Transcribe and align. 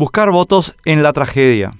Buscar 0.00 0.30
votos 0.30 0.74
en 0.86 1.02
la 1.02 1.12
tragedia. 1.12 1.72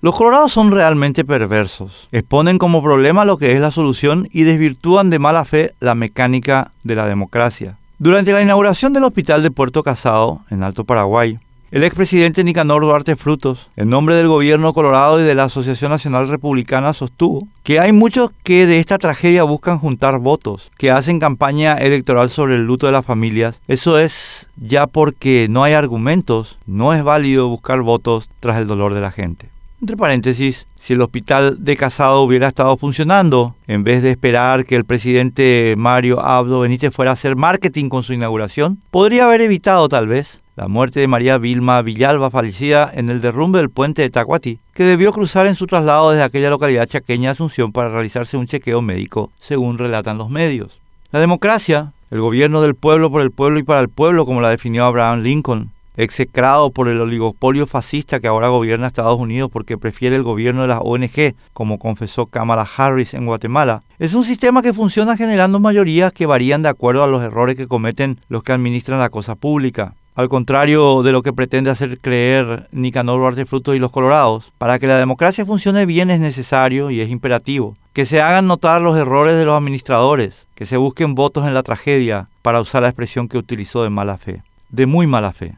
Los 0.00 0.14
colorados 0.14 0.52
son 0.52 0.70
realmente 0.70 1.24
perversos. 1.24 2.06
Exponen 2.12 2.56
como 2.56 2.80
problema 2.84 3.24
lo 3.24 3.36
que 3.36 3.50
es 3.50 3.60
la 3.60 3.72
solución 3.72 4.28
y 4.30 4.44
desvirtúan 4.44 5.10
de 5.10 5.18
mala 5.18 5.44
fe 5.44 5.74
la 5.80 5.96
mecánica 5.96 6.70
de 6.84 6.94
la 6.94 7.08
democracia. 7.08 7.76
Durante 7.98 8.30
la 8.30 8.42
inauguración 8.42 8.92
del 8.92 9.02
hospital 9.02 9.42
de 9.42 9.50
Puerto 9.50 9.82
Casado, 9.82 10.42
en 10.50 10.62
Alto 10.62 10.84
Paraguay, 10.84 11.40
el 11.74 11.82
expresidente 11.82 12.44
Nicanor 12.44 12.82
Duarte 12.82 13.16
Frutos, 13.16 13.68
en 13.74 13.90
nombre 13.90 14.14
del 14.14 14.28
gobierno 14.28 14.72
colorado 14.72 15.18
y 15.18 15.24
de 15.24 15.34
la 15.34 15.44
Asociación 15.44 15.90
Nacional 15.90 16.28
Republicana, 16.28 16.92
sostuvo 16.92 17.48
que 17.64 17.80
hay 17.80 17.90
muchos 17.90 18.30
que 18.44 18.68
de 18.68 18.78
esta 18.78 18.96
tragedia 18.96 19.42
buscan 19.42 19.80
juntar 19.80 20.20
votos, 20.20 20.70
que 20.78 20.92
hacen 20.92 21.18
campaña 21.18 21.74
electoral 21.74 22.30
sobre 22.30 22.54
el 22.54 22.64
luto 22.64 22.86
de 22.86 22.92
las 22.92 23.04
familias. 23.04 23.60
Eso 23.66 23.98
es 23.98 24.46
ya 24.56 24.86
porque 24.86 25.48
no 25.50 25.64
hay 25.64 25.72
argumentos, 25.72 26.56
no 26.64 26.94
es 26.94 27.02
válido 27.02 27.48
buscar 27.48 27.80
votos 27.80 28.28
tras 28.38 28.58
el 28.58 28.68
dolor 28.68 28.94
de 28.94 29.00
la 29.00 29.10
gente. 29.10 29.48
Entre 29.80 29.96
paréntesis, 29.96 30.66
si 30.78 30.92
el 30.92 31.02
hospital 31.02 31.64
de 31.64 31.76
Casado 31.76 32.22
hubiera 32.22 32.46
estado 32.46 32.76
funcionando, 32.76 33.56
en 33.66 33.82
vez 33.82 34.00
de 34.00 34.12
esperar 34.12 34.64
que 34.64 34.76
el 34.76 34.84
presidente 34.84 35.74
Mario 35.76 36.20
Abdo 36.20 36.60
Benítez 36.60 36.94
fuera 36.94 37.10
a 37.10 37.14
hacer 37.14 37.34
marketing 37.34 37.88
con 37.88 38.04
su 38.04 38.12
inauguración, 38.12 38.78
podría 38.92 39.24
haber 39.24 39.40
evitado 39.40 39.88
tal 39.88 40.06
vez 40.06 40.40
la 40.56 40.68
muerte 40.68 41.00
de 41.00 41.08
María 41.08 41.38
Vilma 41.38 41.82
Villalba, 41.82 42.30
fallecida 42.30 42.90
en 42.94 43.08
el 43.10 43.20
derrumbe 43.20 43.58
del 43.58 43.70
puente 43.70 44.02
de 44.02 44.10
Tacuati, 44.10 44.60
que 44.72 44.84
debió 44.84 45.12
cruzar 45.12 45.46
en 45.46 45.56
su 45.56 45.66
traslado 45.66 46.10
desde 46.10 46.22
aquella 46.22 46.50
localidad 46.50 46.86
chaqueña 46.86 47.32
Asunción 47.32 47.72
para 47.72 47.88
realizarse 47.88 48.36
un 48.36 48.46
chequeo 48.46 48.80
médico, 48.80 49.30
según 49.40 49.78
relatan 49.78 50.18
los 50.18 50.30
medios. 50.30 50.78
La 51.10 51.20
democracia, 51.20 51.92
el 52.10 52.20
gobierno 52.20 52.62
del 52.62 52.76
pueblo 52.76 53.10
por 53.10 53.22
el 53.22 53.32
pueblo 53.32 53.58
y 53.58 53.64
para 53.64 53.80
el 53.80 53.88
pueblo, 53.88 54.26
como 54.26 54.40
la 54.40 54.50
definió 54.50 54.84
Abraham 54.84 55.22
Lincoln, 55.22 55.70
execrado 55.96 56.70
por 56.70 56.88
el 56.88 57.00
oligopolio 57.00 57.66
fascista 57.66 58.20
que 58.20 58.26
ahora 58.26 58.48
gobierna 58.48 58.88
Estados 58.88 59.18
Unidos 59.18 59.50
porque 59.52 59.78
prefiere 59.78 60.16
el 60.16 60.22
gobierno 60.22 60.62
de 60.62 60.68
las 60.68 60.80
ONG, 60.82 61.34
como 61.52 61.78
confesó 61.78 62.26
Kamala 62.26 62.68
Harris 62.76 63.14
en 63.14 63.26
Guatemala, 63.26 63.82
es 63.98 64.14
un 64.14 64.24
sistema 64.24 64.62
que 64.62 64.74
funciona 64.74 65.16
generando 65.16 65.60
mayorías 65.60 66.12
que 66.12 66.26
varían 66.26 66.62
de 66.62 66.68
acuerdo 66.68 67.02
a 67.02 67.08
los 67.08 67.22
errores 67.22 67.56
que 67.56 67.68
cometen 67.68 68.20
los 68.28 68.42
que 68.42 68.52
administran 68.52 68.98
la 69.00 69.10
cosa 69.10 69.34
pública. 69.34 69.94
Al 70.14 70.28
contrario 70.28 71.02
de 71.02 71.10
lo 71.10 71.22
que 71.22 71.32
pretende 71.32 71.70
hacer 71.70 71.98
creer 71.98 72.68
Nicanor 72.70 73.18
Duarte 73.18 73.46
Frutos 73.46 73.74
y 73.74 73.80
los 73.80 73.90
Colorados, 73.90 74.52
para 74.58 74.78
que 74.78 74.86
la 74.86 74.96
democracia 74.96 75.44
funcione 75.44 75.86
bien 75.86 76.08
es 76.08 76.20
necesario 76.20 76.92
y 76.92 77.00
es 77.00 77.10
imperativo 77.10 77.74
que 77.94 78.06
se 78.06 78.20
hagan 78.20 78.46
notar 78.46 78.80
los 78.80 78.96
errores 78.96 79.36
de 79.36 79.44
los 79.44 79.56
administradores, 79.56 80.46
que 80.54 80.66
se 80.66 80.76
busquen 80.76 81.14
votos 81.14 81.46
en 81.46 81.54
la 81.54 81.62
tragedia, 81.62 82.28
para 82.42 82.60
usar 82.60 82.82
la 82.82 82.88
expresión 82.88 83.28
que 83.28 83.38
utilizó 83.38 83.82
de 83.84 83.90
mala 83.90 84.18
fe, 84.18 84.42
de 84.68 84.86
muy 84.86 85.06
mala 85.06 85.32
fe. 85.32 85.54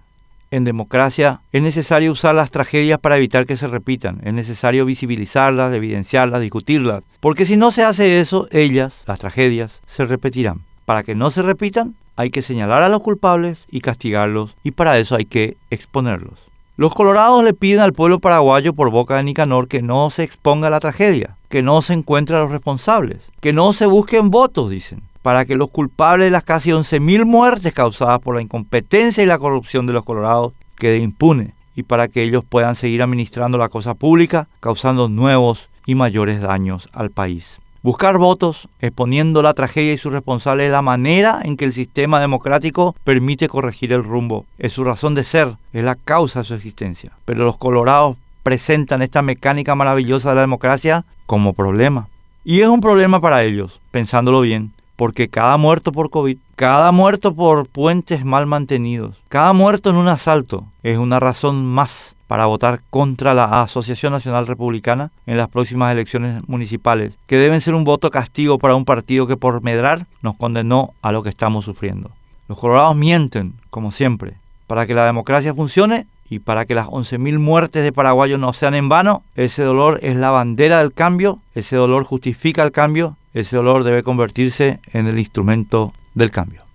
En 0.51 0.65
democracia 0.65 1.41
es 1.53 1.63
necesario 1.63 2.13
usar 2.13 2.35
las 2.35 2.51
tragedias 2.51 2.99
para 2.99 3.17
evitar 3.17 3.47
que 3.47 3.57
se 3.57 3.67
repitan, 3.67 4.21
es 4.23 4.33
necesario 4.33 4.85
visibilizarlas, 4.85 5.75
evidenciarlas, 5.75 6.41
discutirlas, 6.41 7.05
porque 7.21 7.47
si 7.47 7.57
no 7.57 7.73
se 7.73 7.85
hace 7.85 8.21
eso, 8.21 8.49
ellas, 8.53 8.95
las 9.07 9.19
tragedias, 9.19 9.81
se 9.87 10.07
repetirán. 10.07 10.61
Para 10.85 11.03
que 11.03 11.15
no 11.15 11.31
se 11.31 11.43
repitan, 11.43 11.95
hay 12.17 12.31
que 12.31 12.43
señalar 12.43 12.83
a 12.83 12.89
los 12.89 13.03
culpables 13.03 13.67
y 13.71 13.81
castigarlos, 13.81 14.55
y 14.65 14.73
para 14.73 14.99
eso 14.99 15.15
hay 15.15 15.27
que 15.27 15.57
exponerlos. 15.71 16.39
Los 16.79 16.95
colorados 16.95 17.43
le 17.43 17.55
piden 17.55 17.81
al 17.81 17.95
pueblo 17.95 18.19
paraguayo 18.19 18.75
por 18.75 18.91
boca 18.91 19.17
de 19.17 19.23
Nicanor 19.23 19.69
que 19.69 19.81
no 19.81 20.11
se 20.11 20.25
exponga 20.25 20.67
a 20.67 20.71
la 20.71 20.81
tragedia, 20.81 21.37
que 21.49 21.63
no 21.63 21.81
se 21.81 21.95
encuentre 21.95 22.37
a 22.37 22.41
los 22.41 22.51
responsables, 22.51 23.23
que 23.41 23.53
no 23.53 23.73
se 23.73 23.87
busquen 23.87 24.31
votos, 24.31 24.71
dicen, 24.71 25.03
para 25.23 25.45
que 25.45 25.57
los 25.57 25.71
culpables 25.71 26.27
de 26.27 26.31
las 26.31 26.45
casi 26.45 26.71
11.000 26.71 27.25
muertes 27.25 27.73
causadas 27.73 28.21
por 28.21 28.35
la 28.35 28.43
incompetencia 28.43 29.23
y 29.23 29.27
la 29.27 29.39
corrupción 29.39 29.87
de 29.87 29.95
los 29.95 30.05
colorados 30.05 30.53
quede 30.77 30.99
impune 30.99 31.55
y 31.75 31.83
para 31.83 32.09
que 32.09 32.23
ellos 32.23 32.45
puedan 32.49 32.75
seguir 32.75 33.03
administrando 33.03 33.59
la 33.59 33.69
cosa 33.69 33.95
pública, 33.95 34.49
causando 34.61 35.09
nuevos 35.09 35.69
y 35.85 35.95
mayores 35.95 36.41
daños 36.41 36.89
al 36.93 37.11
país. 37.11 37.59
Buscar 37.87 38.19
votos 38.19 38.69
exponiendo 38.81 39.43
la 39.43 39.55
tragedia 39.55 39.93
y 39.93 39.97
sus 39.97 40.13
responsables 40.13 40.67
es 40.67 40.73
la 40.73 40.83
manera 40.83 41.39
en 41.45 41.57
que 41.57 41.65
el 41.65 41.73
sistema 41.73 42.19
democrático 42.19 42.97
permite 43.05 43.49
corregir 43.49 43.93
el 43.93 44.03
rumbo. 44.03 44.45
Es 44.59 44.73
su 44.73 44.83
razón 44.83 45.15
de 45.15 45.23
ser, 45.23 45.55
es 45.73 45.85
la 45.85 45.95
causa 45.95 46.41
de 46.41 46.47
su 46.47 46.55
existencia. 46.55 47.13
Pero 47.25 47.45
los 47.45 47.59
colorados 47.59 48.17
presentan 48.43 49.03
esta 49.03 49.23
mecánica 49.23 49.77
maravillosa 49.77 50.31
de 50.31 50.35
la 50.35 50.41
democracia 50.41 51.05
como 51.27 51.53
problema. 51.53 52.09
Y 52.45 52.63
es 52.63 52.67
un 52.67 52.81
problema 52.81 53.21
para 53.21 53.45
ellos, 53.45 53.81
pensándolo 53.93 54.41
bien, 54.41 54.73
porque 54.97 55.29
cada 55.29 55.57
muerto 55.57 55.93
por 55.93 56.11
COVID, 56.11 56.39
cada 56.57 56.91
muerto 56.91 57.37
por 57.37 57.69
puentes 57.69 58.25
mal 58.25 58.47
mantenidos, 58.47 59.15
cada 59.29 59.53
muerto 59.53 59.91
en 59.91 59.97
un 59.97 60.09
asalto 60.09 60.65
es 60.83 60.99
una 60.99 61.21
razón 61.21 61.65
más 61.65 62.16
para 62.27 62.47
votar 62.47 62.81
contra 62.91 63.35
la 63.35 63.63
Asociación 63.63 64.13
Nacional 64.13 64.47
Republicana 64.47 65.11
en 65.27 65.37
las 65.37 65.49
próximas 65.49 65.93
elecciones 65.93 66.47
municipales, 66.49 67.13
que 67.27 67.37
deben 67.37 67.61
ser 67.61 67.75
un 67.75 67.85
voto 67.85 68.11
castigo 68.11 68.59
para 68.59 68.75
un 68.75 68.85
partido 68.85 69.27
que 69.27 69.37
por 69.37 69.63
medrar 69.63 70.07
nos 70.23 70.37
condenó 70.37 70.95
a 71.03 71.13
lo 71.13 71.23
que 71.23 71.29
estamos 71.29 71.65
sufriendo. 71.65 72.11
Los 72.49 72.59
colorados 72.59 72.97
mienten, 72.97 73.55
como 73.71 73.91
siempre. 73.91 74.35
Para 74.67 74.87
que 74.87 74.95
la 74.95 75.07
democracia 75.07 75.55
funcione 75.55 76.07
y 76.29 76.41
para 76.41 76.65
que 76.65 76.75
las 76.75 76.87
11.000 76.87 77.39
muertes 77.39 77.85
de 77.85 77.93
paraguayos 77.93 78.41
no 78.41 78.53
sean 78.53 78.75
en 78.75 78.89
vano, 78.89 79.23
ese 79.35 79.63
dolor 79.63 80.01
es 80.03 80.17
la 80.17 80.31
bandera 80.31 80.79
del 80.79 80.93
cambio, 80.93 81.39
ese 81.55 81.77
dolor 81.77 82.05
justifica 82.05 82.63
el 82.63 82.73
cambio, 82.73 83.17
ese 83.33 83.57
dolor 83.57 83.85
debe 83.85 84.03
convertirse 84.03 84.81
en 84.93 85.07
el 85.07 85.19
instrumento 85.19 85.93
del 86.15 86.31
cambio. 86.31 86.66